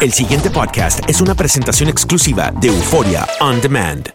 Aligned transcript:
El 0.00 0.12
siguiente 0.12 0.50
podcast 0.50 1.00
es 1.08 1.20
una 1.20 1.34
presentación 1.34 1.88
exclusiva 1.88 2.52
de 2.60 2.68
Euforia 2.68 3.26
On 3.40 3.60
Demand. 3.60 4.10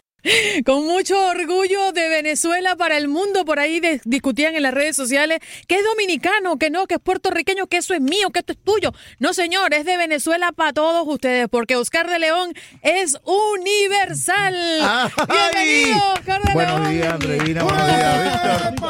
Con 0.65 0.85
mucho 0.87 1.19
orgullo 1.27 1.91
de 1.91 2.07
Venezuela 2.07 2.77
para 2.77 2.95
el 2.95 3.09
mundo, 3.09 3.43
por 3.43 3.59
ahí 3.59 3.81
de- 3.81 3.99
discutían 4.05 4.55
en 4.55 4.63
las 4.63 4.73
redes 4.73 4.95
sociales 4.95 5.39
que 5.67 5.75
es 5.75 5.83
dominicano, 5.83 6.57
que 6.57 6.69
no, 6.69 6.87
que 6.87 6.93
es 6.95 7.01
puertorriqueño, 7.01 7.67
que 7.67 7.75
eso 7.77 7.93
es 7.93 7.99
mío, 7.99 8.29
que 8.29 8.39
esto 8.39 8.53
es 8.53 8.59
tuyo. 8.63 8.93
No, 9.19 9.33
señor, 9.33 9.73
es 9.73 9.83
de 9.83 9.97
Venezuela 9.97 10.53
para 10.53 10.71
todos 10.71 11.05
ustedes, 11.05 11.49
porque 11.49 11.75
Oscar 11.75 12.09
de 12.09 12.19
León 12.19 12.53
es 12.81 13.17
universal. 13.25 14.55
¡Ay! 14.81 15.11
Bienvenido, 15.51 16.13
Oscar 16.13 16.41
de 16.43 16.53
Buenos 16.53 16.79
León. 16.79 16.93
días, 16.93 17.13
Andreina. 17.13 17.63
Buenos 17.63 17.85
días, 17.85 18.71
Víctor. 18.71 18.89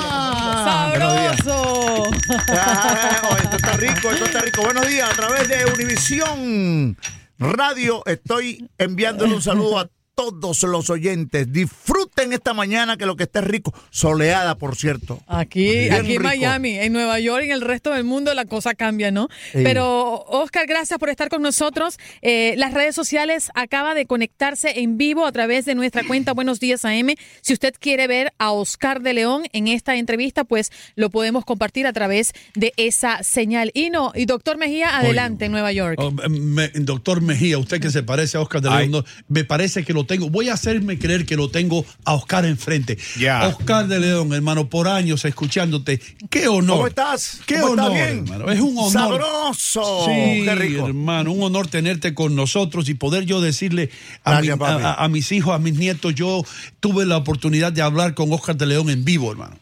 Sabroso. 0.64 2.03
Ah, 2.36 3.38
esto 3.44 3.58
está 3.58 3.78
rico, 3.78 4.12
esto 4.12 4.26
está 4.26 4.42
rico. 4.42 4.64
Buenos 4.64 4.88
días, 4.88 5.10
a 5.10 5.14
través 5.14 5.48
de 5.48 5.66
Univisión 5.66 6.98
Radio 7.38 8.04
estoy 8.06 8.70
enviándole 8.78 9.36
un 9.36 9.42
saludo 9.42 9.80
a 9.80 9.90
todos 10.16 10.64
los 10.64 10.90
oyentes. 10.90 11.52
Disfruten 11.52 12.34
esta 12.34 12.54
mañana 12.54 12.98
que 12.98 13.06
lo 13.06 13.16
que 13.16 13.24
está 13.24 13.40
es 13.40 13.46
rico. 13.48 13.74
Soleada, 13.90 14.56
por 14.56 14.76
cierto. 14.76 15.22
Aquí, 15.28 15.64
Bien 15.66 15.94
aquí 15.94 16.00
en 16.16 16.22
rico. 16.22 16.24
Miami, 16.24 16.78
en 16.80 16.94
Nueva 16.94 17.20
York 17.20 17.44
y 17.44 17.48
en 17.48 17.52
el 17.54 17.62
resto 17.62 17.92
del 17.92 18.04
mundo 18.04 18.34
la 18.34 18.46
cosa 18.46 18.74
cambia, 18.76 19.12
¿no? 19.12 19.28
Sí. 19.52 19.60
Pero, 19.64 20.24
Oscar, 20.28 20.66
gracias 20.68 21.00
por 21.00 21.10
estar 21.10 21.30
con 21.30 21.42
nosotros. 21.42 21.98
Eh, 22.22 22.54
las 22.58 22.74
redes 22.74 22.96
sociales 22.96 23.50
acaba 23.56 23.94
de 23.96 24.06
conectarse 24.06 24.80
en 24.82 24.98
vivo 24.98 25.26
a 25.26 25.32
través 25.32 25.66
de 25.66 25.76
nuestra 25.76 26.04
cuenta 26.06 26.34
Buenos 26.34 26.60
Días 26.60 26.86
AM. 26.86 27.16
Si 27.42 27.54
usted 27.54 27.74
quiere 27.80 28.08
ver 28.08 28.34
a 28.38 28.52
Oscar 28.52 29.02
de 29.02 29.14
León 29.14 29.44
en 29.54 29.68
esta 29.68 29.96
entrevista, 29.96 30.44
pues 30.44 30.72
lo 30.96 31.10
podemos 31.10 31.46
compartir 31.46 31.88
a 31.88 31.94
través 31.94 32.34
de 32.56 32.74
esa 32.78 33.24
señal. 33.24 33.72
Y 33.74 33.90
no, 33.90 34.12
y 34.16 34.26
doctor 34.26 34.58
Mejía, 34.58 34.98
adelante 34.98 35.46
en 35.46 35.52
Nueva 35.52 35.72
York. 35.72 35.98
Oh, 36.00 36.12
me- 36.30 36.70
doctor 36.70 37.22
Mejía, 37.22 37.58
usted 37.58 37.82
que 37.82 37.90
se 37.90 38.04
parece 38.04 38.38
a 38.38 38.42
Oscar 38.42 38.62
de 38.62 38.70
León, 38.70 38.92
no, 38.92 39.04
me 39.28 39.44
parece 39.44 39.84
que 39.84 39.94
lo 39.94 40.03
tengo. 40.06 40.30
Voy 40.30 40.50
a 40.50 40.54
hacerme 40.54 40.98
creer 41.00 41.26
que 41.26 41.36
lo 41.36 41.50
tengo 41.50 41.86
a 42.06 42.14
Oscar 42.14 42.46
enfrente. 42.46 42.98
Ya. 43.20 43.48
Oscar 43.48 43.88
de 43.88 44.00
León, 44.00 44.34
hermano, 44.34 44.70
por 44.70 44.88
años 44.88 45.26
escuchándote. 45.26 46.00
Qué 46.30 46.48
honor. 46.48 46.76
¿Cómo 46.78 46.88
estás? 46.88 47.40
Qué 47.46 47.56
¿Cómo 47.60 47.70
estás? 47.74 47.86
honor, 47.88 47.94
Bien. 47.98 48.18
hermano. 48.20 48.52
Es 48.52 48.60
un 48.60 48.78
honor. 48.78 48.92
Sabroso. 48.92 50.06
Sí, 50.06 50.44
Qué 50.46 50.56
rico. 50.56 50.88
hermano, 50.88 51.32
un 51.32 51.44
honor 51.44 51.68
tenerte 51.68 52.14
con 52.14 52.36
nosotros 52.36 52.90
y 52.90 52.94
poder 52.94 53.26
yo 53.26 53.42
decirle 53.42 53.90
a, 54.24 54.32
Gracias, 54.34 54.58
mi- 54.58 54.60
papi. 54.60 54.84
a- 54.84 54.94
a 54.94 55.08
mis 55.10 55.32
hijos, 55.32 55.54
a 55.56 55.60
mis 55.60 55.76
nietos, 55.78 56.14
yo 56.16 56.44
tuve 56.80 57.06
la 57.06 57.18
oportunidad 57.18 57.72
de 57.72 57.82
hablar 57.82 58.14
con 58.14 58.32
Oscar 58.34 58.56
de 58.58 58.66
León 58.66 58.90
en 58.90 59.04
vivo, 59.06 59.32
hermano. 59.32 59.58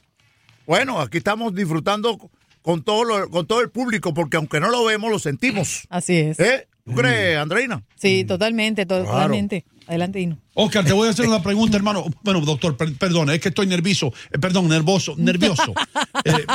Bueno, 0.66 1.00
aquí 1.02 1.18
estamos 1.18 1.54
disfrutando 1.54 2.18
con 2.62 2.84
todo, 2.84 3.04
lo- 3.04 3.30
con 3.30 3.48
todo 3.48 3.62
el 3.62 3.70
público, 3.70 4.14
porque 4.14 4.38
aunque 4.38 4.60
no 4.60 4.70
lo 4.70 4.84
vemos, 4.86 5.10
lo 5.12 5.20
sentimos. 5.20 5.88
Así 5.90 6.16
es. 6.18 6.40
¿Eh? 6.40 6.68
¿Tú 6.86 6.94
crees, 6.96 7.38
Andreina? 7.38 7.84
Sí, 7.96 8.24
totalmente, 8.24 8.86
totalmente. 8.86 9.66
Adelante, 9.92 10.20
Dino. 10.20 10.38
Oscar, 10.54 10.86
te 10.86 10.94
voy 10.94 11.10
a 11.10 11.12
hacer 11.12 11.28
una 11.28 11.44
pregunta, 11.44 11.76
hermano. 11.76 12.06
Bueno, 12.24 12.40
doctor, 12.40 12.78
per- 12.78 12.94
perdón, 12.96 13.30
es 13.30 13.42
que 13.42 13.50
estoy 13.50 13.68
nervioso. 13.68 14.14
Eh, 14.32 14.40
perdón, 14.40 14.70
nervoso, 14.70 15.16
nervioso. 15.18 15.74
Eh, 16.24 16.46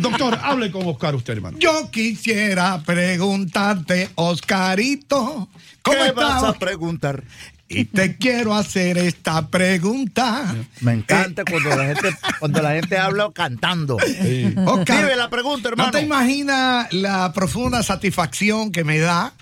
doctor, 0.00 0.38
hable 0.40 0.70
con 0.70 0.86
Oscar 0.86 1.14
usted, 1.16 1.32
hermano. 1.34 1.58
Yo 1.58 1.90
quisiera 1.90 2.80
preguntarte, 2.86 4.08
Oscarito, 4.14 5.48
¿cómo 5.82 5.96
¿Qué 5.98 6.12
vas 6.12 6.44
a 6.44 6.52
preguntar? 6.52 7.24
Y 7.68 7.86
te 7.86 8.16
quiero 8.18 8.54
hacer 8.54 8.98
esta 8.98 9.48
pregunta. 9.48 10.54
Me 10.80 10.92
encanta 10.92 11.42
cuando 11.44 11.70
la 11.70 11.86
gente 11.86 12.08
cuando 12.38 12.62
la 12.62 12.74
gente 12.74 12.96
habla 12.96 13.28
cantando. 13.34 13.96
Oscar, 13.96 15.00
Dime 15.00 15.16
la 15.16 15.28
pregunta, 15.28 15.68
hermano. 15.70 15.90
¿No 15.90 15.98
te 15.98 16.04
imaginas 16.04 16.92
la 16.92 17.32
profunda 17.32 17.82
satisfacción 17.82 18.70
que 18.70 18.84
me 18.84 19.00
da? 19.00 19.32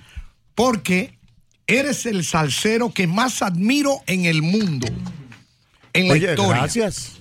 Porque 0.55 1.19
eres 1.67 2.07
el 2.07 2.25
salsero 2.25 2.93
que 2.93 3.07
más 3.07 3.43
admiro 3.43 4.01
en 4.07 4.25
el 4.27 4.43
mundo. 4.43 4.87
En 5.93 6.09
la 6.09 6.17
historia. 6.17 6.49
gracias. 6.57 7.13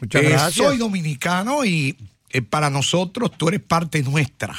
Muchas 0.00 0.22
Eh, 0.22 0.28
gracias. 0.28 0.54
Soy 0.54 0.76
dominicano 0.78 1.64
y 1.64 1.96
eh, 2.30 2.40
para 2.42 2.70
nosotros 2.70 3.32
tú 3.36 3.48
eres 3.48 3.60
parte 3.60 4.02
nuestra. 4.02 4.54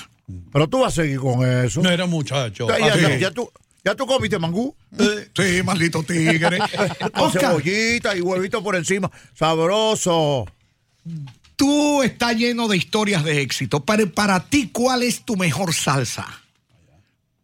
Pero 0.51 0.67
tú 0.67 0.79
vas 0.79 0.93
a 0.97 1.03
seguir 1.03 1.19
con 1.19 1.47
eso. 1.65 1.81
No 1.81 1.89
era 1.89 2.05
muchacho. 2.05 2.67
Ya, 2.67 2.79
ya- 2.79 2.93
Así. 2.93 3.01
ya- 3.01 3.17
ya 3.17 3.31
tú, 3.31 3.49
ya 3.83 3.95
tú 3.95 4.05
comiste 4.05 4.37
mangú. 4.39 4.75
Sí, 4.97 5.63
maldito 5.63 6.03
tigre. 6.03 6.59
Con 7.13 7.31
cebollita 7.31 8.15
y 8.15 8.21
huevito 8.21 8.61
por 8.63 8.75
encima. 8.75 9.09
Sabroso. 9.33 10.45
tú 11.55 12.03
estás 12.03 12.35
lleno 12.35 12.67
de 12.67 12.77
historias 12.77 13.23
de 13.23 13.41
éxito. 13.41 13.83
Pero 13.85 14.11
para 14.11 14.43
ti, 14.49 14.69
¿cuál 14.73 15.03
es 15.03 15.23
tu 15.23 15.35
mejor 15.37 15.73
salsa? 15.73 16.27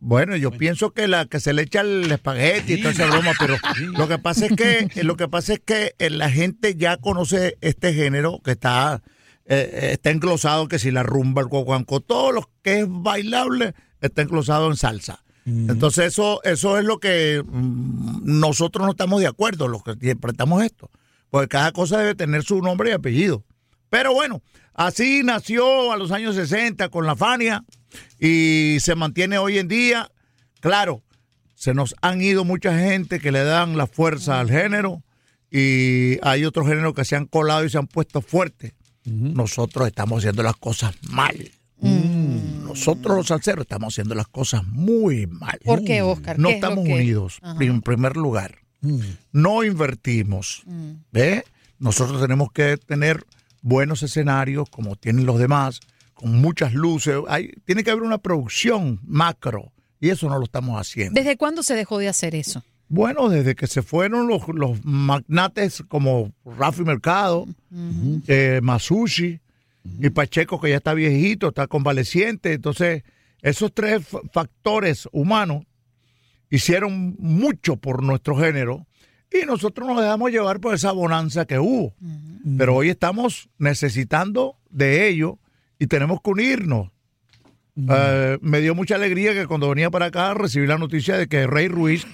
Bueno, 0.02 0.38
yo 0.38 0.52
pienso 0.52 0.92
que 0.92 1.08
la 1.10 1.26
que 1.26 1.42
se 1.42 1.52
le 1.52 1.64
echa 1.64 1.82
el 1.82 2.10
espagueti 2.10 2.74
y 2.74 2.78
toda 2.78 2.92
esa 2.92 3.08
broma, 3.08 3.32
pero 3.38 3.58
lo 3.98 4.08
que 4.08 4.18
pasa 4.18 4.46
es 4.46 4.54
que 4.54 5.04
lo 5.04 5.18
que 5.18 5.28
pasa 5.28 5.54
es 5.54 5.60
que 5.60 5.94
eh, 6.00 6.10
la 6.10 6.30
gente 6.32 6.76
ya 6.76 6.98
conoce 6.98 7.58
este 7.60 7.94
género 7.94 8.40
que 8.44 8.52
está 8.52 9.02
eh, 9.46 9.70
eh, 9.74 9.90
está 9.94 10.12
englosado 10.12 10.68
que 10.68 10.80
si 10.80 10.92
la 10.92 11.04
rumba, 11.04 11.42
el 11.42 11.50
guaguanco, 11.50 12.00
todo 12.00 12.32
lo 12.32 12.50
que 12.62 12.80
es 12.80 12.86
bailable 12.88 13.74
está 14.00 14.22
englosado 14.22 14.70
en 14.70 14.78
salsa. 14.78 15.24
Entonces 15.46 16.06
eso 16.06 16.42
eso 16.44 16.78
es 16.78 16.86
lo 16.86 17.00
que 17.00 17.44
mm, 17.44 18.40
nosotros 18.40 18.86
no 18.86 18.92
estamos 18.92 19.20
de 19.20 19.28
acuerdo, 19.28 19.68
los 19.68 19.84
que 19.84 19.94
interpretamos 19.94 20.64
esto, 20.64 20.92
porque 21.32 21.48
cada 21.48 21.72
cosa 21.72 21.98
debe 21.98 22.14
tener 22.14 22.44
su 22.44 22.62
nombre 22.62 22.92
y 22.92 22.94
apellido. 22.94 23.44
Pero 23.90 24.14
bueno, 24.14 24.44
así 24.76 25.24
nació 25.24 25.92
a 25.92 25.98
los 25.98 26.12
años 26.12 26.36
60 26.36 26.90
con 26.90 27.08
la 27.08 27.16
Fania 27.16 27.66
y 28.20 28.78
se 28.80 28.96
mantiene 28.96 29.38
hoy 29.38 29.58
en 29.58 29.68
día. 29.68 30.12
Claro, 30.60 31.04
se 31.56 31.74
nos 31.74 31.96
han 32.02 32.22
ido 32.22 32.46
mucha 32.46 32.78
gente 32.78 33.20
que 33.20 33.32
le 33.32 33.44
dan 33.44 33.78
la 33.78 33.88
fuerza 33.88 34.40
al 34.40 34.50
género 34.50 35.04
y 35.52 36.18
hay 36.22 36.46
otros 36.46 36.68
géneros 36.68 36.94
que 36.94 37.06
se 37.06 37.16
han 37.16 37.26
colado 37.26 37.66
y 37.66 37.70
se 37.70 37.78
han 37.78 37.88
puesto 37.88 38.22
fuertes. 38.22 38.74
Nosotros 39.06 39.88
estamos 39.88 40.20
haciendo 40.20 40.44
las 40.44 40.56
cosas 40.56 40.96
mal. 41.10 41.36
Nosotros 41.82 43.16
los 43.16 43.28
salseros 43.28 43.64
estamos 43.64 43.94
haciendo 43.94 44.14
las 44.14 44.28
cosas 44.28 44.64
muy 44.68 45.26
mal. 45.26 45.60
¿Por 45.66 45.84
qué, 45.84 46.02
Oscar? 46.02 46.38
No 46.38 46.50
¿Qué 46.50 46.56
es 46.56 46.62
lo 46.62 46.68
estamos 46.68 46.86
unidos, 46.86 47.40
Ajá. 47.42 47.64
en 47.64 47.82
primer 47.82 48.16
lugar. 48.16 48.60
No 49.32 49.64
invertimos. 49.64 50.64
¿Ve? 51.12 51.44
Nosotros 51.80 52.22
tenemos 52.22 52.52
que 52.52 52.78
tener 52.78 53.26
buenos 53.62 54.04
escenarios 54.04 54.70
como 54.70 54.96
tienen 54.96 55.26
los 55.26 55.40
demás, 55.40 55.80
con 56.20 56.36
muchas 56.42 56.74
luces. 56.74 57.16
Hay, 57.30 57.54
tiene 57.66 57.84
que 57.84 57.92
haber 57.92 58.04
una 58.04 58.18
producción 58.18 59.00
macro 59.08 59.72
y 60.02 60.10
eso 60.10 60.28
no 60.28 60.38
lo 60.38 60.44
estamos 60.44 60.78
haciendo. 60.80 61.20
¿Desde 61.20 61.38
cuándo 61.38 61.64
se 61.64 61.76
dejó 61.76 61.98
de 61.98 62.10
hacer 62.10 62.36
eso? 62.36 62.62
Bueno, 62.90 63.30
desde 63.30 63.56
que 63.56 63.68
se 63.68 63.82
fueron 63.82 64.28
los, 64.28 64.48
los 64.50 64.84
magnates 64.84 65.84
como 65.88 66.34
Rafi 66.44 66.84
Mercado, 66.84 67.48
eh, 68.28 68.60
Masushi 68.62 69.40
y 70.02 70.10
Pacheco, 70.10 70.60
que 70.60 70.70
ya 70.72 70.78
está 70.78 70.94
viejito, 70.94 71.48
está 71.50 71.68
convaleciente. 71.68 72.52
Entonces, 72.54 73.04
esos 73.42 73.72
tres 73.74 74.06
fa- 74.06 74.20
factores 74.34 75.08
humanos 75.12 75.64
hicieron 76.50 77.16
mucho 77.20 77.76
por 77.78 78.04
nuestro 78.04 78.36
género 78.36 78.86
y 79.32 79.46
nosotros 79.46 79.88
nos 79.88 80.02
dejamos 80.02 80.32
llevar 80.32 80.60
por 80.60 80.74
esa 80.74 80.92
bonanza 80.92 81.46
que 81.46 81.60
hubo. 81.60 81.94
Pero 82.58 82.76
hoy 82.76 82.90
estamos 82.90 83.50
necesitando 83.60 84.56
de 84.72 85.08
ello 85.08 85.38
y 85.80 85.88
tenemos 85.88 86.20
que 86.22 86.30
unirnos. 86.30 86.90
Eh, 87.90 88.38
me 88.42 88.60
dio 88.60 88.76
mucha 88.76 88.96
alegría 88.96 89.34
que 89.34 89.48
cuando 89.48 89.70
venía 89.70 89.90
para 89.90 90.08
acá 90.08 90.34
recibí 90.34 90.68
la 90.68 90.78
noticia 90.78 91.18
de 91.18 91.28
que 91.28 91.48
Rey 91.48 91.70
Ruiz 91.70 92.06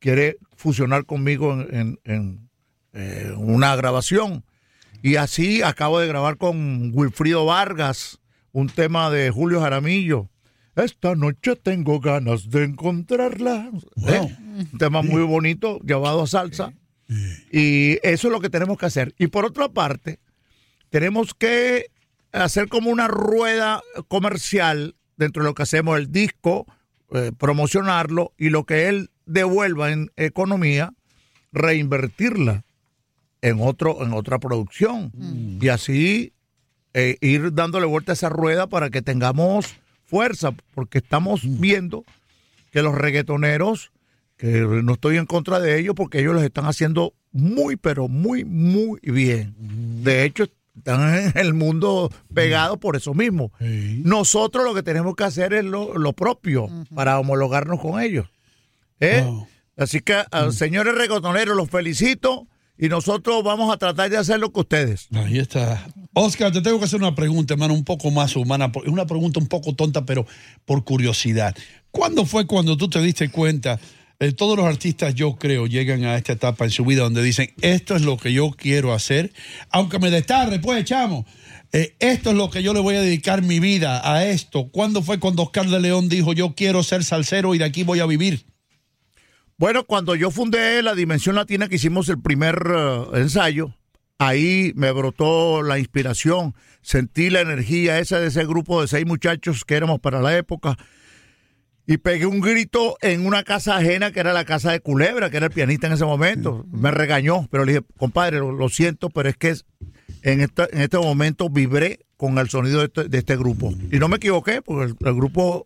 quiere 0.00 0.36
fusionar 0.56 1.04
conmigo 1.06 1.52
en, 1.52 1.68
en- 1.72 1.98
en, 2.04 2.50
eh, 2.92 3.32
una 3.36 3.76
grabación. 3.76 4.44
Y 5.02 5.16
así 5.16 5.62
acabo 5.62 6.00
de 6.00 6.08
grabar 6.08 6.36
con 6.38 6.90
Wilfrido 6.94 7.44
Vargas 7.46 8.18
un 8.50 8.68
tema 8.68 9.10
de 9.10 9.30
Julio 9.30 9.60
Jaramillo. 9.60 10.28
Esta 10.74 11.14
noche 11.14 11.54
tengo 11.56 12.00
ganas 12.00 12.50
de 12.50 12.64
encontrarla. 12.64 13.70
¿Eh? 14.08 14.36
Un 14.72 14.78
tema 14.78 15.02
muy 15.02 15.22
bonito, 15.22 15.78
llevado 15.80 16.22
a 16.22 16.26
salsa. 16.26 16.72
Y 17.52 17.98
eso 18.02 18.28
es 18.28 18.32
lo 18.32 18.40
que 18.40 18.48
tenemos 18.50 18.76
que 18.78 18.86
hacer. 18.86 19.14
Y 19.18 19.26
por 19.28 19.44
otra 19.44 19.68
parte, 19.68 20.18
tenemos 20.90 21.34
que 21.34 21.86
hacer 22.32 22.68
como 22.68 22.90
una 22.90 23.08
rueda 23.08 23.82
comercial 24.08 24.96
dentro 25.16 25.42
de 25.42 25.50
lo 25.50 25.54
que 25.54 25.62
hacemos 25.62 25.98
el 25.98 26.10
disco, 26.10 26.66
eh, 27.12 27.32
promocionarlo 27.36 28.32
y 28.38 28.50
lo 28.50 28.64
que 28.64 28.88
él 28.88 29.10
devuelva 29.26 29.92
en 29.92 30.10
economía, 30.16 30.94
reinvertirla 31.52 32.64
en 33.42 33.60
otro 33.60 34.04
en 34.04 34.12
otra 34.12 34.38
producción. 34.38 35.12
Y 35.60 35.68
así 35.68 36.32
eh, 36.94 37.16
ir 37.20 37.52
dándole 37.52 37.86
vuelta 37.86 38.12
a 38.12 38.14
esa 38.14 38.28
rueda 38.28 38.66
para 38.66 38.90
que 38.90 39.02
tengamos 39.02 39.76
fuerza 40.04 40.52
porque 40.74 40.98
estamos 40.98 41.40
viendo 41.44 42.04
que 42.70 42.82
los 42.82 42.94
reggaetoneros 42.94 43.92
que 44.36 44.60
no 44.60 44.94
estoy 44.94 45.16
en 45.18 45.26
contra 45.26 45.60
de 45.60 45.78
ellos 45.78 45.94
porque 45.94 46.20
ellos 46.20 46.34
los 46.34 46.42
están 46.42 46.66
haciendo 46.66 47.14
muy 47.32 47.76
pero 47.76 48.08
muy 48.08 48.44
muy 48.44 49.00
bien. 49.02 49.54
De 50.02 50.24
hecho 50.24 50.46
están 50.76 51.14
en 51.14 51.38
el 51.38 51.54
mundo 51.54 52.10
pegados 52.32 52.78
por 52.78 52.96
eso 52.96 53.14
mismo 53.14 53.52
nosotros 53.60 54.64
lo 54.64 54.74
que 54.74 54.82
tenemos 54.82 55.14
que 55.14 55.24
hacer 55.24 55.52
es 55.52 55.64
lo, 55.64 55.96
lo 55.98 56.12
propio 56.12 56.68
para 56.94 57.18
homologarnos 57.18 57.80
con 57.80 58.00
ellos 58.00 58.26
¿eh? 59.00 59.24
Oh. 59.26 59.46
Así 59.76 60.00
que, 60.00 60.14
a 60.30 60.42
los 60.42 60.56
señores 60.56 60.94
reggaetoneros, 60.94 61.56
los 61.56 61.70
felicito 61.70 62.46
y 62.78 62.88
nosotros 62.88 63.42
vamos 63.42 63.72
a 63.72 63.78
tratar 63.78 64.10
de 64.10 64.16
hacer 64.16 64.38
lo 64.38 64.52
que 64.52 64.60
ustedes. 64.60 65.08
Ahí 65.14 65.38
está. 65.38 65.86
Oscar, 66.14 66.52
te 66.52 66.60
tengo 66.60 66.78
que 66.78 66.84
hacer 66.84 67.00
una 67.00 67.14
pregunta, 67.14 67.54
hermano, 67.54 67.74
un 67.74 67.84
poco 67.84 68.10
más 68.10 68.36
humana. 68.36 68.70
Es 68.84 68.88
una 68.88 69.06
pregunta 69.06 69.40
un 69.40 69.48
poco 69.48 69.74
tonta, 69.74 70.04
pero 70.04 70.26
por 70.64 70.84
curiosidad. 70.84 71.54
¿Cuándo 71.90 72.26
fue 72.26 72.46
cuando 72.46 72.76
tú 72.76 72.88
te 72.88 73.00
diste 73.00 73.30
cuenta? 73.30 73.80
Eh, 74.22 74.32
todos 74.32 74.56
los 74.56 74.66
artistas, 74.66 75.16
yo 75.16 75.34
creo, 75.34 75.66
llegan 75.66 76.04
a 76.04 76.16
esta 76.16 76.34
etapa 76.34 76.64
en 76.64 76.70
su 76.70 76.84
vida 76.84 77.02
donde 77.02 77.24
dicen, 77.24 77.52
esto 77.60 77.96
es 77.96 78.02
lo 78.02 78.16
que 78.16 78.32
yo 78.32 78.52
quiero 78.52 78.92
hacer, 78.92 79.32
aunque 79.68 79.98
me 79.98 80.12
destarre, 80.12 80.60
pues, 80.60 80.84
chamo. 80.84 81.26
eh, 81.72 81.96
esto 81.98 82.30
es 82.30 82.36
lo 82.36 82.48
que 82.48 82.62
yo 82.62 82.72
le 82.72 82.78
voy 82.78 82.94
a 82.94 83.00
dedicar 83.00 83.42
mi 83.42 83.58
vida 83.58 84.00
a 84.08 84.24
esto. 84.24 84.68
¿Cuándo 84.70 85.02
fue 85.02 85.18
cuando 85.18 85.42
Oscar 85.42 85.66
de 85.66 85.80
León 85.80 86.08
dijo, 86.08 86.34
yo 86.34 86.54
quiero 86.54 86.84
ser 86.84 87.02
salsero 87.02 87.52
y 87.56 87.58
de 87.58 87.64
aquí 87.64 87.82
voy 87.82 87.98
a 87.98 88.06
vivir? 88.06 88.46
Bueno, 89.58 89.84
cuando 89.84 90.14
yo 90.14 90.30
fundé 90.30 90.82
la 90.82 90.94
Dimensión 90.94 91.34
Latina, 91.34 91.68
que 91.68 91.76
hicimos 91.76 92.08
el 92.08 92.20
primer 92.20 92.62
eh, 92.72 93.04
ensayo, 93.14 93.74
ahí 94.18 94.72
me 94.76 94.92
brotó 94.92 95.62
la 95.62 95.80
inspiración, 95.80 96.54
sentí 96.80 97.28
la 97.28 97.40
energía 97.40 97.98
esa 97.98 98.20
de 98.20 98.28
ese 98.28 98.44
grupo 98.44 98.80
de 98.82 98.86
seis 98.86 99.04
muchachos 99.04 99.64
que 99.64 99.74
éramos 99.74 99.98
para 99.98 100.22
la 100.22 100.36
época. 100.36 100.78
Y 101.86 101.96
pegué 101.96 102.26
un 102.26 102.40
grito 102.40 102.96
en 103.02 103.26
una 103.26 103.42
casa 103.42 103.76
ajena 103.76 104.12
que 104.12 104.20
era 104.20 104.32
la 104.32 104.44
casa 104.44 104.70
de 104.72 104.80
Culebra, 104.80 105.30
que 105.30 105.38
era 105.38 105.46
el 105.46 105.52
pianista 105.52 105.88
en 105.88 105.94
ese 105.94 106.04
momento. 106.04 106.64
Me 106.70 106.90
regañó, 106.92 107.48
pero 107.50 107.64
le 107.64 107.72
dije, 107.72 107.84
compadre, 107.98 108.38
lo, 108.38 108.52
lo 108.52 108.68
siento, 108.68 109.10
pero 109.10 109.28
es 109.28 109.36
que 109.36 109.54
en, 110.22 110.40
esta- 110.40 110.68
en 110.72 110.80
este 110.82 110.98
momento 110.98 111.50
vibré 111.50 112.00
con 112.16 112.38
el 112.38 112.48
sonido 112.48 112.78
de 112.78 112.84
este, 112.86 113.08
de 113.08 113.18
este 113.18 113.36
grupo. 113.36 113.74
Y 113.90 113.98
no 113.98 114.06
me 114.08 114.16
equivoqué, 114.16 114.62
porque 114.62 114.92
el, 114.92 115.06
el 115.08 115.14
grupo 115.14 115.64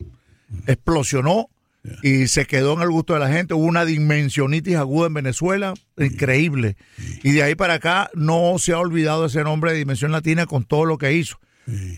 explosionó 0.67 1.49
y 2.03 2.27
se 2.27 2.47
quedó 2.47 2.75
en 2.75 2.81
el 2.83 2.89
gusto 2.91 3.15
de 3.15 3.21
la 3.21 3.29
gente. 3.29 3.55
Hubo 3.55 3.65
una 3.65 3.85
dimensionitis 3.85 4.77
aguda 4.77 5.07
en 5.07 5.15
Venezuela, 5.15 5.75
increíble. 5.99 6.77
Y 7.23 7.33
de 7.33 7.43
ahí 7.43 7.55
para 7.55 7.75
acá 7.75 8.11
no 8.15 8.57
se 8.59 8.73
ha 8.73 8.79
olvidado 8.79 9.27
ese 9.27 9.45
nombre 9.45 9.73
de 9.73 9.79
Dimensión 9.79 10.11
Latina 10.13 10.47
con 10.47 10.65
todo 10.65 10.85
lo 10.85 10.99
que 10.99 11.13
hizo. 11.13 11.39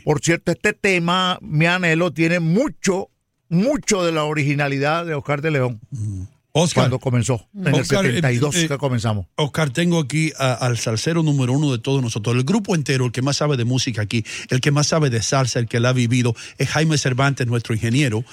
Por 0.04 0.20
cierto, 0.20 0.50
este 0.52 0.72
tema, 0.72 1.38
mi 1.42 1.66
anhelo, 1.66 2.12
tiene 2.12 2.40
mucho, 2.40 3.10
mucho 3.48 4.04
de 4.04 4.12
la 4.12 4.24
originalidad 4.24 5.06
de 5.06 5.14
Oscar 5.14 5.40
de 5.42 5.50
León 5.50 5.80
Oscar, 6.52 6.82
cuando 6.84 6.98
comenzó, 6.98 7.46
en 7.54 7.68
el 7.68 7.74
Oscar, 7.82 8.04
eh, 8.06 8.14
72 8.14 8.56
eh, 8.56 8.68
que 8.68 8.78
comenzamos. 8.78 9.26
Oscar, 9.36 9.70
tengo 9.70 10.00
aquí 10.00 10.32
a- 10.38 10.54
al 10.54 10.76
salsero 10.78 11.22
número 11.22 11.52
uno 11.52 11.70
de 11.70 11.78
todos 11.78 12.02
nosotros, 12.02 12.34
el 12.34 12.42
grupo 12.44 12.74
entero, 12.74 13.04
el 13.06 13.12
que 13.12 13.22
más 13.22 13.36
sabe 13.36 13.56
de 13.56 13.64
música 13.64 14.02
aquí, 14.02 14.24
el 14.50 14.60
que 14.60 14.70
más 14.70 14.88
sabe 14.88 15.08
de 15.10 15.22
salsa, 15.22 15.58
el 15.60 15.68
que 15.68 15.78
la 15.78 15.90
ha 15.90 15.92
vivido, 15.92 16.34
es 16.56 16.68
Jaime 16.70 16.98
Cervantes, 16.98 17.46
nuestro 17.46 17.74
ingeniero. 17.74 18.24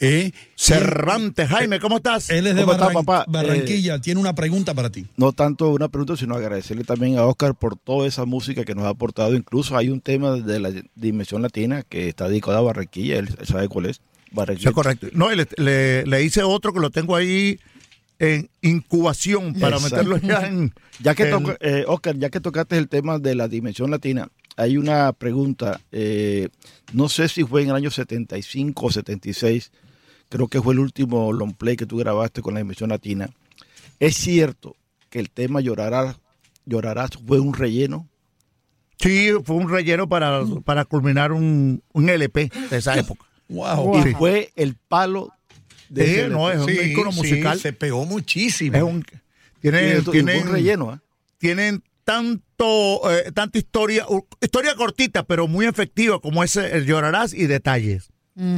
Eh, 0.00 0.30
Cervantes, 0.54 1.48
Jaime, 1.48 1.80
¿cómo 1.80 1.96
estás? 1.96 2.30
Él 2.30 2.46
es 2.46 2.54
de 2.54 2.60
¿Cómo 2.60 2.72
está, 2.74 2.86
Barran- 2.86 3.04
papá? 3.04 3.24
Barranquilla, 3.26 4.00
tiene 4.00 4.20
una 4.20 4.34
pregunta 4.34 4.72
para 4.72 4.90
ti. 4.90 5.06
No 5.16 5.32
tanto 5.32 5.70
una 5.70 5.88
pregunta, 5.88 6.16
sino 6.16 6.36
agradecerle 6.36 6.84
también 6.84 7.18
a 7.18 7.24
Oscar 7.24 7.54
por 7.56 7.76
toda 7.76 8.06
esa 8.06 8.24
música 8.24 8.64
que 8.64 8.74
nos 8.76 8.84
ha 8.84 8.90
aportado. 8.90 9.34
Incluso 9.34 9.76
hay 9.76 9.88
un 9.88 10.00
tema 10.00 10.32
de 10.36 10.60
la 10.60 10.70
Dimensión 10.94 11.42
Latina 11.42 11.82
que 11.82 12.08
está 12.08 12.28
dedicado 12.28 12.58
a 12.58 12.60
Barranquilla, 12.60 13.18
él, 13.18 13.28
él 13.40 13.46
sabe 13.46 13.66
cuál 13.68 13.86
es. 13.86 14.00
Correcto. 14.72 15.08
No, 15.12 15.30
le, 15.34 15.46
le- 15.56 16.04
le 16.06 16.22
hice 16.22 16.42
otro 16.42 16.72
que 16.72 16.80
lo 16.80 16.90
tengo 16.90 17.16
ahí 17.16 17.58
en 18.18 18.48
incubación 18.62 19.54
para 19.54 19.76
Exacto. 19.76 19.96
meterlo 19.96 20.18
ya 20.18 20.46
en. 20.48 20.72
Ya 21.00 21.14
que 21.14 21.28
en- 21.30 21.56
eh, 21.60 21.84
Oscar, 21.86 22.16
ya 22.16 22.30
que 22.30 22.40
tocaste 22.40 22.76
el 22.76 22.88
tema 22.88 23.18
de 23.18 23.34
la 23.34 23.48
Dimensión 23.48 23.90
Latina, 23.90 24.28
hay 24.56 24.76
una 24.76 25.12
pregunta, 25.12 25.80
eh, 25.92 26.48
no 26.92 27.08
sé 27.08 27.28
si 27.28 27.44
fue 27.44 27.62
en 27.62 27.70
el 27.70 27.76
año 27.76 27.90
75 27.90 28.86
o 28.86 28.90
76, 28.90 29.70
creo 30.28 30.48
que 30.48 30.60
fue 30.60 30.74
el 30.74 30.80
último 30.80 31.32
long 31.32 31.54
play 31.54 31.76
que 31.76 31.86
tú 31.86 31.96
grabaste 31.96 32.42
con 32.42 32.54
la 32.54 32.60
Dimensión 32.60 32.90
Latina. 32.90 33.30
¿Es 34.00 34.16
cierto 34.16 34.74
que 35.10 35.20
el 35.20 35.30
tema 35.30 35.60
Llorarás, 35.60 36.16
Llorarás 36.66 37.10
fue 37.26 37.38
un 37.40 37.54
relleno? 37.54 38.08
Sí, 39.00 39.30
fue 39.44 39.54
un 39.54 39.68
relleno 39.70 40.08
para, 40.08 40.42
para 40.64 40.84
culminar 40.84 41.30
un, 41.30 41.82
un 41.92 42.08
LP 42.08 42.50
de 42.68 42.76
esa 42.78 42.98
época. 42.98 43.24
Wow. 43.48 44.06
Y 44.06 44.14
fue 44.14 44.52
el 44.56 44.74
palo 44.76 45.32
de 45.88 46.04
Sí, 46.04 46.10
ese 46.12 46.28
no, 46.28 46.50
es 46.50 46.58
un 46.60 46.70
ícono 46.70 47.12
musical. 47.12 47.58
se 47.58 47.72
pegó 47.72 48.04
muchísimo. 48.04 48.76
Es 48.76 48.82
un, 48.82 49.04
tiene, 49.60 50.02
y 50.12 50.18
un 50.18 50.48
relleno, 50.48 50.90
¿ah? 50.90 51.02
tienen 51.38 51.82
tanto, 52.04 53.00
eh, 53.10 53.32
tanta 53.32 53.58
historia, 53.58 54.06
historia 54.40 54.74
cortita, 54.74 55.24
pero 55.24 55.46
muy 55.48 55.66
efectiva 55.66 56.20
como 56.20 56.42
ese 56.44 56.76
el 56.76 56.84
Llorarás 56.86 57.32
y 57.34 57.46
detalles. 57.46 58.10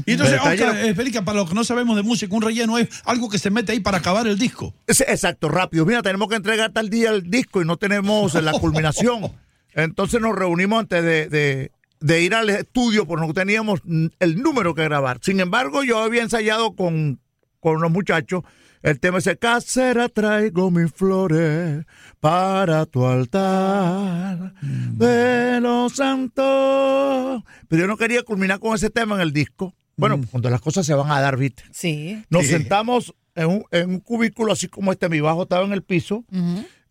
Y 0.04 0.12
entonces, 0.12 0.38
Oscar, 0.38 0.84
explica, 0.84 1.24
para 1.24 1.38
los 1.38 1.48
que 1.48 1.54
no 1.54 1.64
sabemos 1.64 1.96
de 1.96 2.02
música, 2.02 2.34
un 2.36 2.42
relleno 2.42 2.76
es 2.76 2.88
algo 3.06 3.30
que 3.30 3.38
se 3.38 3.48
mete 3.48 3.72
ahí 3.72 3.80
para 3.80 3.96
acabar 3.98 4.26
el 4.26 4.38
disco. 4.38 4.74
Exacto, 4.86 5.48
rápido. 5.48 5.86
Mira, 5.86 6.02
tenemos 6.02 6.28
que 6.28 6.34
entregar 6.34 6.70
tal 6.72 6.90
día 6.90 7.08
el 7.10 7.30
disco 7.30 7.62
y 7.62 7.64
no 7.64 7.78
tenemos 7.78 8.34
la 8.34 8.52
culminación. 8.60 9.32
Entonces 9.72 10.20
nos 10.20 10.34
reunimos 10.36 10.80
antes 10.80 11.02
de, 11.02 11.28
de- 11.30 11.72
de 12.00 12.22
ir 12.22 12.34
al 12.34 12.50
estudio 12.50 13.06
porque 13.06 13.26
no 13.26 13.34
teníamos 13.34 13.80
mm, 13.84 14.06
el 14.18 14.42
número 14.42 14.74
que 14.74 14.84
grabar. 14.84 15.18
Sin 15.22 15.40
embargo, 15.40 15.84
yo 15.84 15.98
había 15.98 16.22
ensayado 16.22 16.74
con, 16.74 17.20
con 17.60 17.80
los 17.80 17.90
muchachos 17.90 18.42
el 18.82 18.98
tema 18.98 19.18
ese, 19.18 19.36
casera 19.36 20.08
traigo 20.08 20.70
mis 20.70 20.90
flores 20.90 21.84
para 22.18 22.86
tu 22.86 23.04
altar 23.04 24.54
de 24.62 25.60
los 25.60 25.92
santos. 25.92 27.42
Pero 27.68 27.82
yo 27.82 27.86
no 27.86 27.98
quería 27.98 28.22
culminar 28.22 28.58
con 28.58 28.74
ese 28.74 28.88
tema 28.88 29.16
en 29.16 29.20
el 29.20 29.32
disco. 29.32 29.74
Bueno, 29.96 30.18
cuando 30.30 30.48
las 30.48 30.62
cosas 30.62 30.86
se 30.86 30.94
van 30.94 31.10
a 31.10 31.20
dar, 31.20 31.36
¿viste? 31.36 31.62
Sí. 31.72 32.24
Nos 32.30 32.46
sentamos 32.46 33.14
en 33.34 33.48
un, 33.48 33.64
en 33.70 33.90
un 33.90 34.00
cubículo 34.00 34.52
así 34.52 34.66
como 34.66 34.92
este, 34.92 35.10
mi 35.10 35.20
bajo 35.20 35.42
estaba 35.42 35.66
en 35.66 35.72
el 35.72 35.82
piso. 35.82 36.24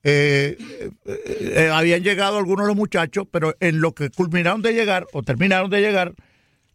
Eh, 0.03 0.57
eh, 1.05 1.69
habían 1.73 2.03
llegado 2.03 2.37
algunos 2.37 2.65
de 2.65 2.69
los 2.69 2.77
muchachos, 2.77 3.27
pero 3.29 3.55
en 3.59 3.81
lo 3.81 3.93
que 3.93 4.09
culminaron 4.09 4.61
de 4.61 4.73
llegar 4.73 5.07
o 5.13 5.23
terminaron 5.23 5.69
de 5.69 5.81
llegar, 5.81 6.13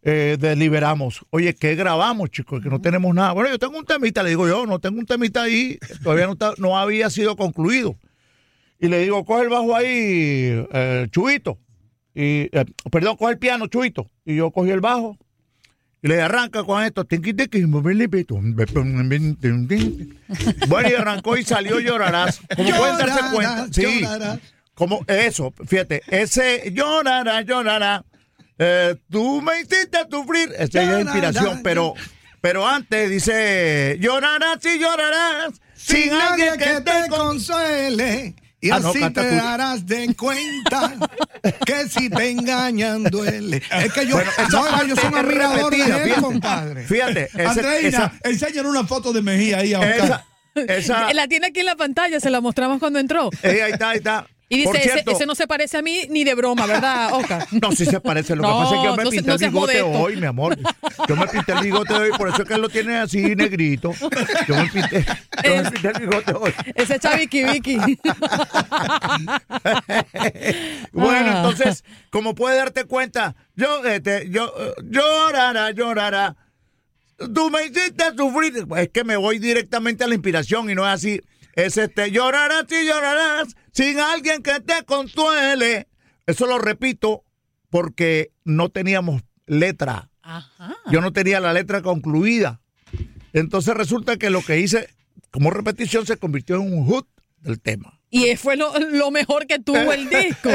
eh, 0.07 0.37
deliberamos. 0.39 1.25
Oye, 1.31 1.55
¿qué 1.55 1.73
grabamos, 1.73 2.29
chicos? 2.29 2.61
Que 2.61 2.69
no 2.69 2.79
tenemos 2.79 3.13
nada. 3.15 3.33
Bueno, 3.33 3.49
yo 3.49 3.57
tengo 3.57 3.79
un 3.79 3.85
temita, 3.85 4.21
le 4.21 4.29
digo 4.29 4.47
yo, 4.47 4.67
no 4.67 4.77
tengo 4.79 4.99
un 4.99 5.07
temita 5.07 5.41
ahí, 5.41 5.79
todavía 6.03 6.27
no, 6.27 6.37
no 6.57 6.77
había 6.77 7.09
sido 7.09 7.35
concluido. 7.35 7.97
Y 8.79 8.87
le 8.87 8.99
digo, 8.99 9.25
coge 9.25 9.43
el 9.43 9.49
bajo 9.49 9.75
ahí, 9.75 10.63
eh, 10.71 11.07
Chuito. 11.09 11.57
Y, 12.13 12.49
eh, 12.51 12.65
perdón, 12.91 13.17
coge 13.17 13.33
el 13.33 13.39
piano, 13.39 13.65
Chuito. 13.65 14.07
Y 14.23 14.35
yo 14.35 14.51
cogí 14.51 14.69
el 14.69 14.79
bajo. 14.79 15.17
Le 16.05 16.21
arranca 16.21 16.63
con 16.63 16.83
esto. 16.83 17.03
Bueno, 20.67 20.89
y 20.89 20.93
arrancó 20.93 21.35
y 21.35 21.43
salió 21.43 21.79
Llorarás. 21.79 22.41
Como 22.55 22.69
pueden 22.77 22.97
darse 22.97 23.21
cuenta. 23.33 23.67
Sí. 23.71 24.01
llorarás. 24.01 24.39
Como 24.75 25.03
eso, 25.07 25.51
fíjate, 25.65 26.03
ese 26.07 26.71
llorará, 26.71 27.41
llorará. 27.41 28.05
Eh, 28.59 28.95
tú 29.09 29.41
me 29.41 29.61
hiciste 29.61 29.97
sufrir. 30.11 30.53
Esa 30.59 30.83
es 30.83 30.89
la 30.89 31.01
inspiración, 31.01 31.61
pero, 31.63 31.95
pero 32.39 32.67
antes 32.67 33.09
dice, 33.09 33.97
llorarás 33.99 34.63
y 34.63 34.77
llorarás 34.77 35.53
sin 35.73 36.13
alguien 36.13 36.57
que 36.59 36.81
te 36.81 37.09
con... 37.09 37.19
consuele. 37.29 38.35
Y 38.61 38.71
Ah, 38.71 38.77
así 38.77 38.99
te 38.99 39.09
tú. 39.11 39.35
darás 39.35 39.85
de 39.85 40.15
cuenta 40.15 40.93
que 41.65 41.87
si 41.89 42.09
te 42.09 42.29
engañan 42.31 43.03
duele. 43.03 43.61
Es 43.69 43.93
que 43.93 44.07
yo, 44.07 44.15
Bueno, 44.15 44.31
no, 44.51 44.83
yo 44.87 44.95
soy 44.95 45.05
admirador 45.13 45.71
de 45.75 45.77
él, 45.83 45.93
fíjate. 45.93 46.21
compadre. 46.21 46.83
Fíjate, 46.85 47.25
ese- 47.25 47.45
Andreina, 47.45 48.13
enséñale 48.23 48.67
una 48.69 48.87
foto 48.87 49.13
de 49.13 49.21
Mejía 49.21 49.59
ahí 49.59 49.73
a 49.73 49.79
Oscar. 49.81 50.23
esa, 50.55 50.73
esa, 50.73 51.13
La 51.13 51.27
tiene 51.27 51.47
aquí 51.47 51.59
en 51.59 51.65
la 51.67 51.75
pantalla, 51.75 52.19
se 52.19 52.29
la 52.31 52.41
mostramos 52.41 52.79
cuando 52.79 52.97
entró. 52.99 53.29
eh, 53.43 53.61
ahí 53.61 53.71
está, 53.73 53.89
ahí 53.89 53.97
está. 53.97 54.25
Y 54.47 54.57
dice, 54.57 54.77
ese, 54.77 54.91
cierto, 54.91 55.11
ese 55.11 55.25
no 55.25 55.33
se 55.33 55.47
parece 55.47 55.77
a 55.77 55.81
mí 55.81 56.01
ni 56.09 56.23
de 56.23 56.35
broma, 56.35 56.67
¿verdad, 56.67 57.13
Oscar? 57.13 57.47
No, 57.61 57.71
sí 57.71 57.83
se 57.85 57.99
parece. 57.99 58.35
Lo 58.35 58.43
que 58.43 58.47
No, 58.49 58.59
pasa 58.59 58.75
es 58.75 58.79
que 58.81 58.85
yo 58.85 58.95
me 58.95 59.03
no 59.03 59.09
pinté 59.09 59.27
no 59.27 59.33
el 59.33 59.39
bigote 59.39 59.81
hoy, 59.81 60.15
mi 60.17 60.25
amor. 60.27 60.57
Yo 61.07 61.15
me 61.15 61.27
pinté 61.27 61.51
el 61.53 61.59
bigote 61.61 61.93
hoy, 61.93 62.11
por 62.17 62.29
eso 62.29 62.43
es 62.43 62.47
que 62.47 62.53
él 62.53 62.61
lo 62.61 62.69
tiene 62.69 62.95
así 62.97 63.35
negrito. 63.35 63.91
Yo 64.47 64.55
me 64.55 64.65
pinté, 64.69 65.05
yo 65.43 65.55
me 65.63 65.71
pinté 65.71 65.87
el 65.87 65.99
bigote 65.99 66.33
hoy. 66.33 66.53
Ese 66.75 66.99
Chaviki 66.99 67.43
Vicky. 67.43 67.77
Bueno, 70.91 71.31
Ah. 71.31 71.37
entonces, 71.37 71.83
como 72.09 72.35
puedes 72.35 72.57
darte 72.57 72.85
cuenta, 72.85 73.35
yo, 73.55 73.83
este, 73.85 74.29
yo, 74.29 74.53
llorará, 74.83 75.71
llorará. 75.71 76.35
Tú 77.33 77.49
me 77.49 77.63
hiciste 77.65 78.03
sufrir. 78.17 78.65
Es 78.77 78.89
que 78.89 79.03
me 79.03 79.15
voy 79.17 79.39
directamente 79.39 80.03
a 80.03 80.07
la 80.07 80.15
inspiración 80.15 80.69
y 80.69 80.75
no 80.75 80.85
es 80.85 80.93
así. 80.93 81.21
Es 81.55 81.77
este, 81.77 82.11
llorarás 82.11 82.65
y 82.69 82.85
llorarás 82.85 83.55
sin 83.71 83.99
alguien 83.99 84.43
que 84.43 84.59
te 84.59 84.83
consuele. 84.85 85.87
Eso 86.25 86.45
lo 86.47 86.57
repito 86.57 87.23
porque 87.69 88.31
no 88.43 88.69
teníamos 88.69 89.21
letra. 89.45 90.09
Ajá. 90.21 90.75
Yo 90.91 91.01
no 91.01 91.13
tenía 91.13 91.39
la 91.39 91.53
letra 91.53 91.81
concluida. 91.81 92.61
Entonces 93.33 93.73
resulta 93.73 94.17
que 94.17 94.29
lo 94.29 94.41
que 94.41 94.59
hice 94.59 94.89
como 95.31 95.51
repetición 95.51 96.05
se 96.05 96.17
convirtió 96.17 96.55
en 96.55 96.61
un 96.73 96.85
hood 96.87 97.05
del 97.39 97.59
tema. 97.61 97.99
Y 98.09 98.35
fue 98.37 98.55
lo, 98.55 98.77
lo 98.79 99.11
mejor 99.11 99.45
que 99.45 99.59
tuvo 99.59 99.91
el 99.91 100.09
disco. 100.09 100.49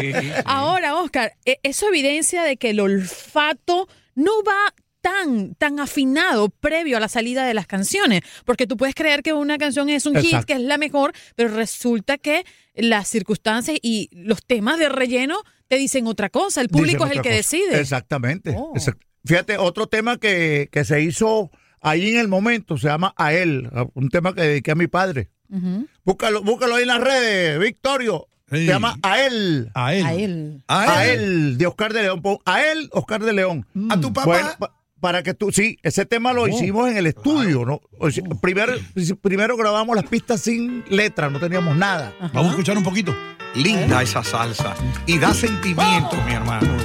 Ahora, 0.47 0.97
Oscar, 0.97 1.33
e- 1.45 1.61
eso 1.63 1.89
evidencia 1.89 2.43
de 2.43 2.57
que 2.57 2.71
el 2.71 2.81
olfato 2.81 3.87
no 4.15 4.33
va 4.43 4.75
tan, 5.01 5.55
tan 5.55 5.81
afinado 5.81 6.49
previo 6.51 6.97
a 6.97 7.01
la 7.01 7.09
salida 7.09 7.47
de 7.47 7.55
las 7.55 7.67
canciones, 7.67 8.21
porque 8.45 8.67
tú 8.67 8.77
puedes 8.77 8.95
creer 8.95 9.23
que 9.23 9.33
una 9.33 9.59
canción 9.59 9.89
es 9.89 10.07
un 10.07 10.17
hit, 10.21 10.45
que 10.45 10.55
es 10.55 10.61
la 10.61 10.79
mejor, 10.79 11.13
pero 11.37 11.55
resulta 11.55 12.19
que 12.19 12.45
las 12.75 13.09
circunstancias 13.09 13.79
y 13.83 14.09
los 14.13 14.45
temas 14.45 14.79
de 14.79 14.89
relleno 14.89 15.39
te 15.69 15.77
dicen 15.77 16.07
otra 16.07 16.29
cosa, 16.31 16.61
el 16.61 16.69
público 16.69 17.05
es 17.07 17.13
el 17.13 17.19
que 17.23 17.29
cosa. 17.29 17.37
decide. 17.37 17.81
Exactamente. 17.81 18.55
Oh. 18.57 18.73
Exact- 18.75 19.01
Fíjate, 19.25 19.59
otro 19.59 19.87
tema 19.87 20.17
que, 20.19 20.69
que 20.73 20.85
se 20.85 21.03
hizo 21.03 21.51
ahí 21.83 22.11
en 22.13 22.19
el 22.21 22.29
momento 22.29 22.79
se 22.79 22.89
llama 22.89 23.13
A 23.17 23.33
él, 23.35 23.69
un 23.95 24.09
tema 24.09 24.35
que 24.35 24.41
dediqué 24.43 24.71
a 24.71 24.75
mi 24.75 24.87
padre. 24.87 25.29
Ujú. 25.51 25.87
Búscalo, 26.05 26.43
búscalo 26.43 26.77
ahí 26.77 26.83
en 26.83 26.89
las 26.89 27.01
redes, 27.01 27.59
Victorio. 27.59 28.27
Sí. 28.51 28.59
Se 28.59 28.67
llama 28.67 28.97
A 29.03 29.21
él. 29.25 29.71
A 29.75 29.95
él. 29.95 30.05
A 30.07 30.15
él. 30.15 30.63
A 30.69 31.07
él, 31.07 31.59
de 31.59 31.67
Oscar 31.67 31.93
de 31.93 32.03
León. 32.03 32.23
A 32.47 32.65
él, 32.65 32.89
Oscar 32.93 33.23
de 33.23 33.33
León. 33.33 33.67
A 33.91 34.01
tu 34.01 34.13
papá. 34.13 34.25
Bueno, 34.59 34.75
para 35.01 35.23
que 35.23 35.35
tú, 35.35 35.51
sí, 35.51 35.79
ese 35.83 36.07
tema 36.07 36.33
lo 36.33 36.47
hicimos 36.47 36.89
en 36.91 36.97
el 36.97 37.07
estudio, 37.07 37.65
¿no? 37.65 37.81
O 37.99 38.11
sea, 38.11 38.23
primero, 38.41 38.75
primero 39.23 39.57
grabamos 39.57 39.97
las 39.97 40.07
pistas 40.07 40.43
sin 40.43 40.85
letra, 40.89 41.31
no 41.31 41.41
teníamos 41.41 41.77
nada. 41.77 42.13
Vamos 42.33 42.47
a 42.47 42.51
escuchar 42.51 42.77
un 42.77 42.85
poquito. 42.85 43.15
Linda 43.55 44.03
esa 44.03 44.23
salsa. 44.23 44.75
Y 45.07 45.19
da 45.19 45.35
sentimiento, 45.35 46.17
mi 46.27 46.35
hermano. 46.35 46.77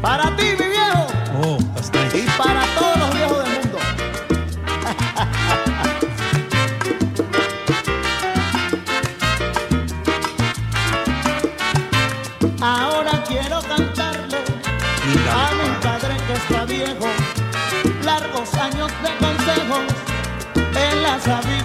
Para 0.00 0.34
ti, 0.36 0.44
mi 0.58 0.65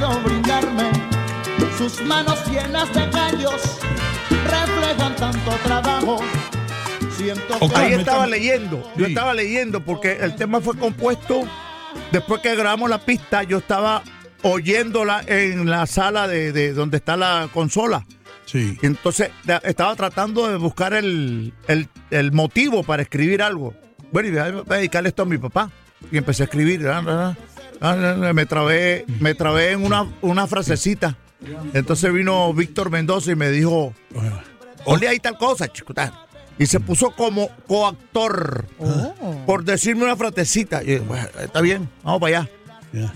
brindarme, 0.09 0.89
sus 1.77 2.01
manos 2.01 2.39
llenas 2.47 2.91
de 2.93 3.09
callos 3.09 3.79
reflejan 4.45 5.15
tanto 5.15 5.51
trabajo. 5.63 6.19
Siento 7.17 7.59
que 7.59 7.65
Ok. 7.65 7.75
Ahí 7.75 7.93
estaba 7.93 8.25
leyendo, 8.27 8.91
yo 8.95 9.05
Sí. 9.05 9.11
estaba 9.11 9.33
leyendo 9.33 9.81
porque 9.83 10.13
el 10.21 10.35
tema 10.35 10.59
fue 10.61 10.75
compuesto 10.77 11.41
después 12.11 12.41
que 12.41 12.55
grabamos 12.55 12.89
la 12.89 12.99
pista, 12.99 13.43
yo 13.43 13.59
estaba 13.59 14.01
oyéndola 14.41 15.23
en 15.27 15.69
la 15.69 15.85
sala 15.85 16.27
de, 16.27 16.51
de 16.51 16.73
donde 16.73 16.97
está 16.97 17.15
la 17.17 17.47
consola. 17.53 18.05
Sí. 18.45 18.77
Entonces 18.81 19.29
estaba 19.63 19.95
tratando 19.95 20.47
de 20.49 20.57
buscar 20.57 20.93
el, 20.93 21.53
el- 21.67 21.87
el 22.09 22.31
motivo 22.31 22.83
para 22.83 23.03
escribir 23.03 23.41
algo. 23.43 23.73
Bueno, 24.11 24.27
y 24.29 24.31
voy 24.31 24.39
a 24.41 24.77
dedicarle 24.77 25.09
esto 25.09 25.21
a 25.23 25.25
mi 25.25 25.37
papá. 25.37 25.69
Y 26.11 26.17
empecé 26.17 26.43
a 26.43 26.45
escribir. 26.45 26.85
ah, 26.87 27.35
Me 27.81 28.45
trabé, 28.45 29.05
me 29.19 29.33
trabé 29.33 29.71
en 29.71 29.83
una, 29.83 30.07
una 30.21 30.45
frasecita. 30.47 31.17
Entonces 31.73 32.13
vino 32.13 32.53
Víctor 32.53 32.91
Mendoza 32.91 33.31
y 33.31 33.35
me 33.35 33.49
dijo, 33.49 33.93
ole 34.85 35.07
ahí 35.07 35.19
tal 35.19 35.37
cosa, 35.37 35.67
chico. 35.71 35.93
tal". 35.93 36.13
Y 36.59 36.67
se 36.67 36.79
puso 36.79 37.11
como 37.11 37.49
coactor 37.67 38.67
por 39.47 39.63
decirme 39.63 40.03
una 40.03 40.15
frasecita. 40.15 40.83
Y 40.83 40.97
"Bueno, 40.99 41.27
está 41.39 41.61
bien, 41.61 41.89
vamos 42.03 42.21
para 42.21 42.39
allá. 42.41 42.49
Yeah. 42.93 43.13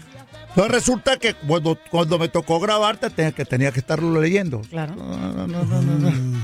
Entonces 0.49 0.71
resulta 0.71 1.17
que 1.17 1.33
cuando, 1.33 1.77
cuando 1.91 2.17
me 2.17 2.29
tocó 2.29 2.59
grabarte 2.61 3.09
tenía 3.09 3.33
que, 3.33 3.43
tenía 3.43 3.71
que 3.73 3.81
estarlo 3.81 4.19
leyendo. 4.21 4.61
Claro. 4.61 4.95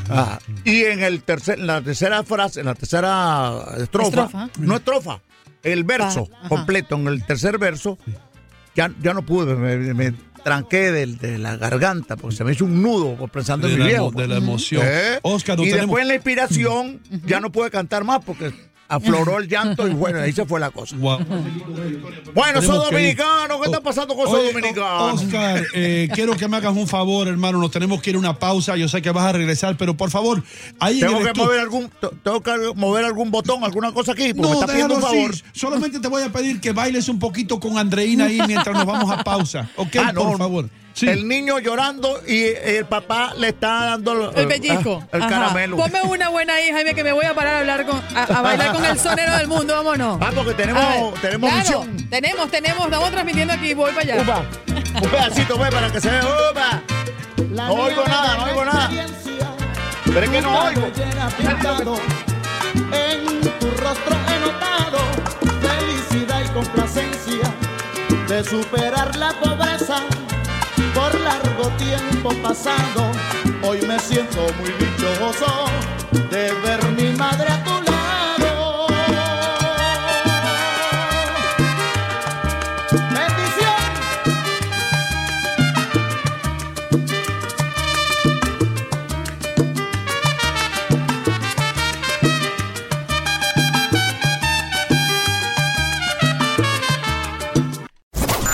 Ah, 0.10 0.38
y 0.66 0.84
en 0.84 1.02
el 1.02 1.24
tercer, 1.24 1.60
en 1.60 1.68
la 1.68 1.82
tercera 1.82 2.22
frase, 2.24 2.60
en 2.60 2.66
la 2.66 2.76
tercera 2.76 3.64
estrofa, 3.78 4.26
Estrofa. 4.26 4.50
no 4.60 4.76
estrofa, 4.76 5.22
el 5.64 5.84
verso 5.84 6.28
ajá. 6.40 6.50
completo, 6.50 6.96
en 6.96 7.08
el 7.08 7.26
tercer 7.26 7.58
verso, 7.58 7.98
ya, 8.76 8.92
ya 9.02 9.14
no 9.14 9.26
pude, 9.26 9.56
me, 9.56 9.94
me 9.94 10.14
tranqué 10.44 10.92
del- 10.92 11.18
de, 11.18 11.38
la 11.38 11.56
garganta, 11.58 12.16
porque 12.16 12.36
se 12.38 12.44
me 12.44 12.54
hizo 12.54 12.66
un 12.66 12.82
nudo 12.82 13.16
por 13.16 13.30
pensando 13.30 13.68
De 13.68 13.74
en 13.74 13.80
mi 13.80 13.84
la, 13.86 13.90
viejo. 13.90 14.12
emo- 14.12 14.22
de 14.22 14.28
la 14.28 14.38
emoción. 14.38 14.82
¿Eh? 14.86 15.20
Oscar, 15.22 15.58
no 15.58 15.64
y 15.64 15.68
tenemos. 15.68 15.86
después 15.88 16.02
en 16.02 16.08
la 16.08 16.16
inspiración 16.16 17.02
ya 17.26 17.40
no 17.40 17.52
pude 17.52 17.70
cantar 17.70 18.04
más 18.04 18.24
porque 18.26 18.52
afloró 18.92 19.40
el 19.40 19.48
llanto 19.48 19.88
y 19.88 19.94
bueno, 19.94 20.20
ahí 20.20 20.34
se 20.34 20.46
fue 20.46 20.60
la 20.60 20.70
cosa. 20.70 20.96
Wow. 20.98 21.20
Bueno, 22.34 22.62
soy 22.62 22.78
dominicano, 22.78 23.60
¿qué 23.60 23.66
está 23.66 23.82
pasando 23.82 24.16
con 24.16 24.28
soy 24.28 24.48
dominicano? 24.48 25.14
Oscar, 25.14 25.64
eh, 25.74 26.10
quiero 26.14 26.36
que 26.36 26.48
me 26.48 26.58
hagas 26.58 26.76
un 26.76 26.88
favor, 26.88 27.28
hermano. 27.28 27.60
Nos 27.60 27.72
tenemos 27.72 28.02
que 28.02 28.10
ir 28.10 28.16
a 28.18 28.20
una 28.20 28.38
pausa. 28.38 28.76
Yo 28.76 28.88
sé 28.88 29.02
que 29.02 29.12
vas 29.12 29.26
a 29.26 29.32
regresar, 29.32 29.78
pero 29.78 29.96
por 29.96 30.10
favor, 30.10 30.44
ahí 30.80 31.02
en 31.02 31.08
Tengo 31.08 31.24
que 31.24 31.34
mover 31.34 31.60
algún, 31.62 31.90
tengo 32.24 32.42
que 32.42 32.52
mover 32.76 33.06
algún 33.06 33.32
botón, 33.32 33.64
alguna 33.64 33.94
cosa 33.94 34.12
aquí, 34.12 34.34
porque 34.34 34.50
me 34.50 34.56
No, 34.56 34.62
está 34.62 34.68
pidiendo 34.74 34.96
un 34.96 35.02
favor. 35.02 35.32
así. 35.32 35.44
Solamente 35.54 36.00
te 36.00 36.08
voy 36.08 36.24
a 36.24 36.32
pedir 36.32 36.60
que 36.60 36.72
bailes 36.74 37.08
un 37.08 37.20
poquito 37.20 37.60
con 37.60 37.78
Andreina 37.78 38.26
ahí 38.26 38.40
mientras 38.46 38.76
nos 38.76 38.86
vamos 38.86 39.10
a 39.12 39.24
pausa. 39.24 39.70
¿Ok? 39.78 39.96
Ah, 40.00 40.12
no, 40.14 40.24
por 40.24 40.38
favor. 40.38 40.70
Sí. 40.94 41.08
El 41.08 41.28
niño 41.28 41.58
llorando 41.60 42.22
y 42.28 42.44
el 42.44 42.86
papá 42.86 43.34
le 43.38 43.50
está 43.50 43.86
dando 43.86 44.32
El 44.34 44.48
pellizco. 44.48 45.02
ah, 45.04 45.08
el 45.18 45.22
Ajá. 45.22 45.30
caramelo. 45.30 45.78
Ponme 45.78 46.02
una 46.04 46.30
buena 46.30 46.60
hija, 46.62 46.74
Jaime, 46.76 46.94
que 46.94 47.04
me 47.04 47.12
voy 47.14 47.26
a 47.26 47.34
parar 47.34 47.56
a 47.56 47.60
hablar 47.60 47.86
con, 47.86 48.02
a, 48.16 48.24
a 48.24 48.42
bailar 48.42 48.74
con 48.74 48.84
el 48.86 49.00
sonero 49.00 49.36
del 49.38 49.48
mundo. 49.48 49.74
Vámonos. 49.76 50.18
Ah, 50.22 50.32
porque 50.36 50.54
tenemos, 50.54 50.84
ver, 51.14 51.22
tenemos 51.22 51.50
claro, 51.50 51.84
misión. 51.86 52.10
Tenemos, 52.10 52.52
tenemos, 52.52 52.86
estamos 52.86 53.12
transmitiendo 53.12 53.54
aquí, 53.54 53.74
voy 53.74 53.92
para 53.94 54.02
allá. 54.14 54.22
Upa, 54.22 54.44
un 55.02 55.10
pedacito, 55.10 55.58
ve, 55.58 55.72
para 55.72 55.92
que 55.92 56.02
se 56.02 56.10
vea. 56.12 56.22
Upa. 56.52 56.82
La 57.52 57.68
No 57.68 57.74
oigo 57.74 58.04
nada, 58.06 58.36
no 58.38 58.44
oigo 58.46 58.66
nada. 58.66 58.90
Pero 60.06 60.20
es 60.22 60.30
que 60.30 60.42
no 60.42 60.60
oigo. 60.66 60.92
En 62.92 63.42
tu 63.60 63.72
rostro 63.78 64.16
he 64.28 64.40
notado 64.40 64.98
felicidad 65.62 66.42
y 66.46 66.50
complacencia 66.50 67.54
de 68.28 68.44
superar 68.44 69.16
la 69.16 69.34
pobreza 69.40 69.98
tiempo 71.84 72.30
pasado. 72.42 73.12
Hoy 73.64 73.82
me 73.88 74.00
siento 74.00 74.42
muy 74.60 74.72
dichoso 74.72 75.66
de 76.30 76.52
ver 76.64 76.84
mi 76.98 77.16
madre 77.18 77.50
a 77.50 77.64